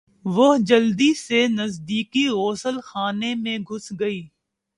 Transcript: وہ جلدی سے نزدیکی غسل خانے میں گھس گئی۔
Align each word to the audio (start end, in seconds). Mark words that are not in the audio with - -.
وہ 0.25 0.57
جلدی 0.57 1.13
سے 1.13 1.47
نزدیکی 1.47 2.27
غسل 2.27 2.79
خانے 2.83 3.33
میں 3.35 3.57
گھس 3.59 3.91
گئی۔ 3.99 4.21